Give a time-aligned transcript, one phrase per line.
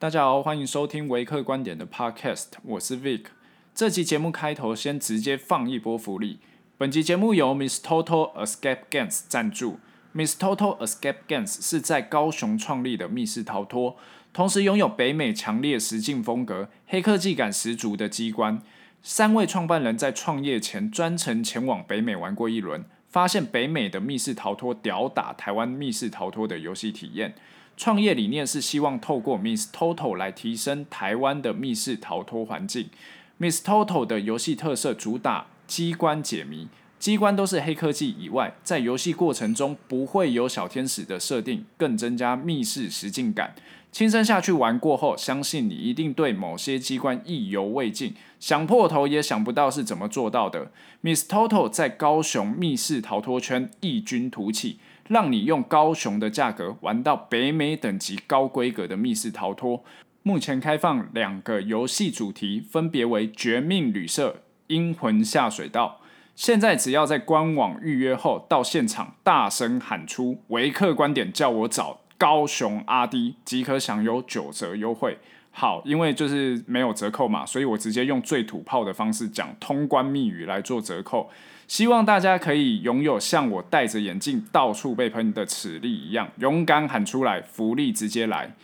[0.00, 3.24] 大家好，欢迎收听维克观点的 Podcast，我是 Vic。
[3.74, 6.38] 这期节目开头先直接放一波福利。
[6.78, 9.78] 本集节目由 Miss Total Escape Games 赞助。
[10.14, 13.98] Miss Total Escape Games 是在高雄创立的密室逃脱，
[14.32, 18.62] 同时拥有北美强烈实境风格、黑科技感十足的机关。
[19.02, 27.34] 三位创办人在创业前专程前往北美玩过一轮，发现北美的密室逃脱吊打台湾密室逃脱的游戏体验。
[27.76, 32.90] 创业理念是希望透过 Miss Total 来提升台湾的密室逃脱环境。
[33.38, 36.68] Miss Total 的游戏特色主打机关解谜，
[37.00, 43.56] 机关都是黑科技以外，在游戏过程中不会有小天使的设定，更增加密室实境感。
[43.90, 50.70] 亲身下去玩过后，相信你一定对某些机关意犹未尽，想破头也想不到是怎么做到的。
[51.00, 54.78] Miss Toto 在高雄密室逃脱圈异军突起。
[55.08, 59.82] 让你用高雄的价格玩到北美等级高规格的密室逃脱。
[60.22, 64.28] 目前开放两个游戏主题，分别为《绝命旅社》
[64.68, 66.00] 《阴魂下水道》。
[66.34, 75.18] 现在只要在官网预约后到现场大声喊出“维克观点叫我找高雄阿滴”，即可享有九折优惠。
[75.52, 81.28] 好，因为就是没有折扣嘛，所以我直接用最土炮的方式讲通关密语来做折扣。
[81.66, 88.54] 希望大家可以拥有像我戴着眼镜到处被喷的实力一样，勇敢喊出来，福利直接来。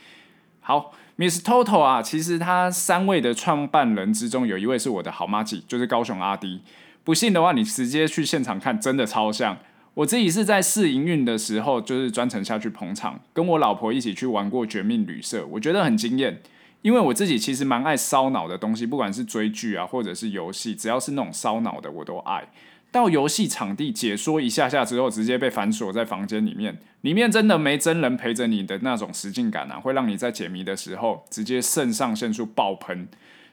[0.61, 6.62] 好，Miss Total 啊，其实他三位的创办人之中有一位是我的好麻吉，就是高雄阿滴。
[7.06, 9.56] 不信的话，你直接去现场看，真的超像。
[9.94, 16.42] 我自己是在试营运的时候，就是专程下去捧场，跟我老婆一起去玩过《绝命旅社》，我觉得很惊艳。
[16.82, 22.48] 因为我自己其实蛮爱烧脑的东西，不管是追剧啊，或者是游戏，只要是那种烧脑的，我都爱。
[22.90, 26.76] 到游戏场地解说一下下之后，直接被反锁在房间里面。
[27.02, 33.06] 里面真的没真人陪着你的那种实境感啊，会让你在解谜的时候直接肾上腺素爆棚。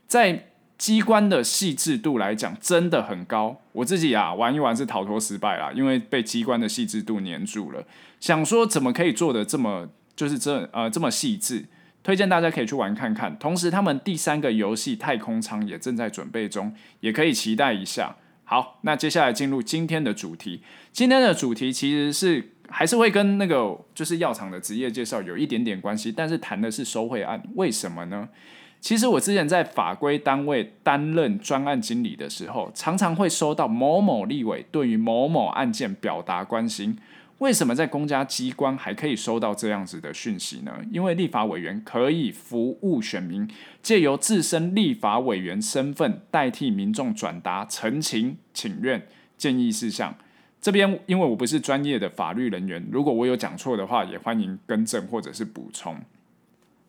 [0.07, 0.47] 在
[0.83, 3.61] 机关的细致度来讲，真的很高。
[3.71, 7.85] 我自己啊玩一玩是逃脱失败啦，因为被机关的细致度黏住了。
[8.19, 11.63] 想说怎么可以做得这么就是这呃这么细致？
[12.03, 13.39] 推荐大家可以去玩看看。
[13.39, 18.17] 同时，他们第三个游戏《太空舱》也正在准备中，也可以期待一下。
[18.43, 20.63] 好，那接下来进入今天的主题。
[20.91, 27.41] 今天的主题其实是还是会跟那个就是药厂的职业介绍有一点点关系，但是谈的是收贿案。
[27.55, 28.27] 为什么呢？
[28.83, 36.97] 其实我之前在法规单位担任专案经理的时候，常常会收到某某立委对于某某案件表达关心。
[37.37, 40.73] 为什么在公家机关还可以收到这样子的讯息呢？
[40.91, 43.49] 因为立法委员可以服务选民，
[43.81, 49.07] 借由自身立法委员身份代替民众转达陈情、请愿、
[49.37, 50.13] 建议事项。
[50.59, 55.95] 这边因为我不是专业的法律人员，如果我有讲错的话，也欢迎更正或者是补充。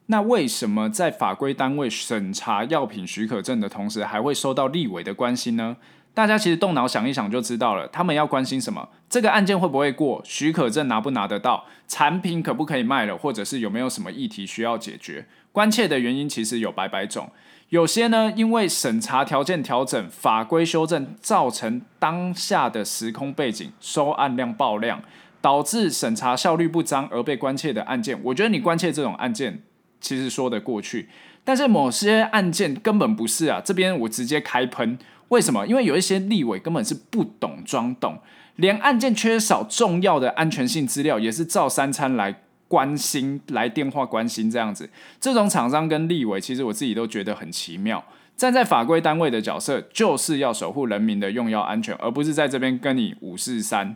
[0.06, 5.76] 那为什么在法规单位审查药品许可证的同时，还会收到立委的关心呢？
[6.12, 8.88] 大家其实动脑想一想就知道了，他们要关心什么？
[9.08, 10.22] 这个案件会不会过？
[10.24, 11.64] 许可证拿不拿得到？
[11.88, 13.16] 产品可不可以卖了？
[13.18, 15.26] 或者是有没有什么议题需要解决？
[15.50, 17.30] 关切的原因其实有百百种。
[17.70, 25.02] 有些呢，因为审查条件调整、法规修正，造成当下的时空背景，收案量爆量，
[25.40, 29.62] 导致审查效率不彰而被关切的案件，我觉得你关切这种案件，
[30.04, 31.08] 其实说得过去。
[31.42, 34.98] 但是某些案件根本不是啊，这边我直接开喷。
[35.28, 35.66] 为什么？
[35.66, 38.18] 因为有一些立委根本是不懂装懂，
[38.56, 44.90] 连案件缺少重要的安全性资料也是照三餐来关心，来电话关心这样子。
[45.18, 48.04] 这种厂商跟立委，其实我自己都觉得很奇妙。
[48.36, 53.94] 站在法规单位的角色，就是要守护人民的用药安全，而不是在这边跟你五四三。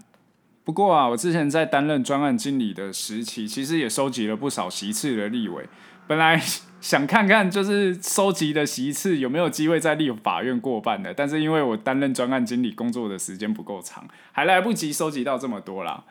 [0.64, 5.66] 不过啊，我之前在担任专案经理的时期，其实也收集了不少席次的立委。
[6.08, 6.40] 本来
[6.80, 16.04] 想看看，就是收集的席次有没有机会在立法院过半的，但是因为我担任专案经理工作的时间不够长，还来不及收集到这么多啦。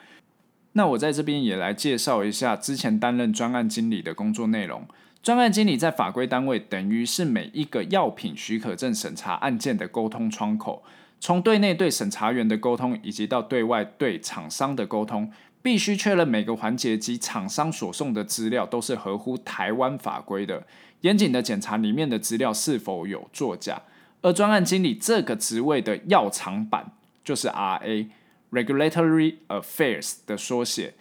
[0.74, 4.88] 那我在这边也来介绍一下之前担任专案经理的工作内容。
[5.24, 10.84] 专案经理在法规单位等于是每一个药品许可证审查案件的沟通窗口，
[11.20, 15.32] 从对内对审查员的沟通，以及到对外对厂商的沟通。
[15.62, 20.66] 必须确认每个环节及厂商所送的资料都是合乎台湾法规的，
[21.02, 23.82] 严谨的检查里面的资料是否有作假。
[24.22, 26.92] 而专案经理这个职位的药厂版
[27.24, 30.94] 就是 RA（Regulatory Affairs） 的缩写。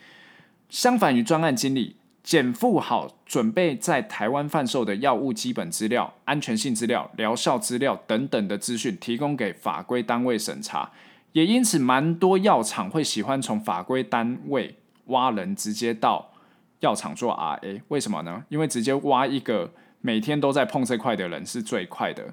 [0.68, 10.90] 相反于专案经理，检附好准备在台湾贩售的药物基本资料、安全性资料、疗效资料等等的资讯，提供给法规单位审查。
[11.36, 14.74] 也因此，蛮多药厂会喜欢从法规单位
[15.08, 16.30] 挖人，直接到
[16.80, 18.42] 药厂做 RA，为什么呢？
[18.48, 22.32] 因为直接挖一个每天都在碰这块的人是最快的。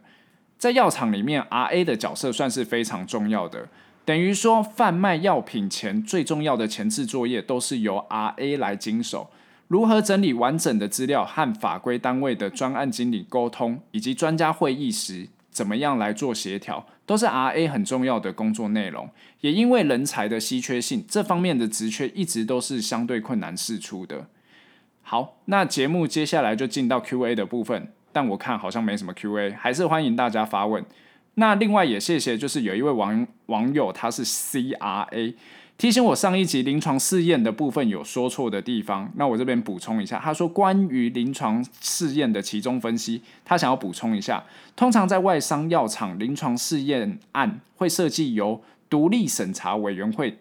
[0.57, 3.67] 在药厂里面，RA 的角色算是非常重要的，
[4.05, 9.29] 等于说贩卖药品前最重要的前置作业都是由 RA 来经手。
[9.67, 19.09] 如何整理完整的资料和法规单位的专案经理沟通，以及专家会议时怎么样来做协调，都是 RA 很重要的工作内容。
[19.39, 24.27] 也因为人才的稀缺性，这方面的职缺一直都是相对困难释出的。
[25.03, 27.93] 好，那节目接下来就进到 Q&A 的部分。
[28.11, 30.83] 但我看好像没什么 Q&A，还是欢迎大家发问。
[31.35, 35.33] 那另外也谢谢，就是有一位网网友他是 CRA
[35.83, 40.17] 提醒我上一集临床试验的部分有说错的地方，那我这边补充一下。
[40.17, 44.45] 他说关于临床试验的其中分析，他想要补充一下，
[44.77, 50.39] 通常在外商药厂临床试验案会设计由独立审查委员会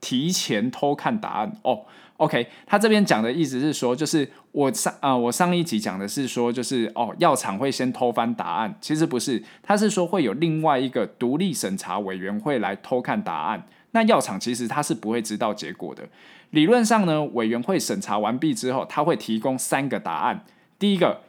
[0.00, 1.82] 提前偷看答案哦。
[2.16, 13.64] OK，他这边讲的意思是说，就是我上啊、呃，我上一集讲的是说，就是哦，药厂会先偷翻答案，其实不是，他是说会有另外一个独立审查委员会来偷看答案。
[13.92, 16.08] 那药厂其实他是不会知道结果的。
[16.50, 20.44] 理论上呢，委员会审查完毕之后，他会提供三个答案：
[20.78, 21.22] 第一个，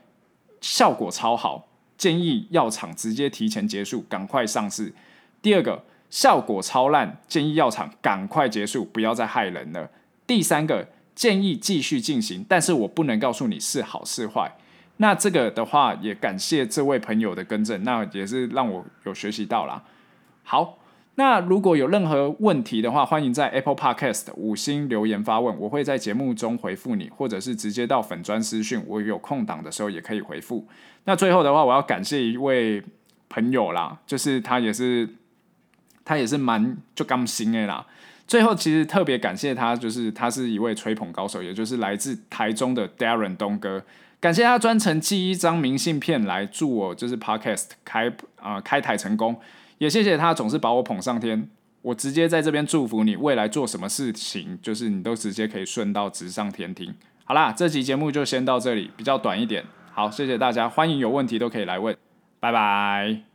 [0.61, 1.67] 效果超好，
[1.97, 4.93] 建议药厂直接提前结束，赶快上市；
[5.41, 9.89] 第二个，效果超烂，建议药厂赶快结束，不要再害人了。
[10.25, 14.55] 第三个建议继续进行，但是我不能告诉你是好是坏。
[14.97, 19.83] 那这个的话，也感谢这位朋友的更正，那也是让我有学习到啦。
[20.43, 20.78] 好，
[21.19, 30.65] 那如果有任何问题的话，欢迎在 Apple Podcast 五星留言发问，我会在节目中回复你，或者是直接到粉专私讯，我有空档的时候也可以回复。
[31.03, 32.81] 那最后的话，我要感谢一位
[33.27, 35.09] 朋友啦，就是他也是
[36.05, 37.85] 他也是蛮就刚心的啦。
[38.25, 43.83] 最后，其实特别感谢他，就是他是一位吹捧高手，也就是来自台中的 Darren 东哥。
[44.21, 49.35] 感谢他专程寄一张明信片来祝我，就是 Podcast 开啊、开台成功。
[49.79, 51.49] 也谢谢他总是把我捧上天。
[51.81, 56.93] 我直接在这边祝福你，未来做什么事情，就是你都直接可以顺道直上天庭。
[57.23, 59.63] 好啦，这期节目就先到这里，比较短一点。
[59.93, 61.95] 好，谢谢大家，欢迎有问题都可以来问，
[62.39, 63.28] 拜拜。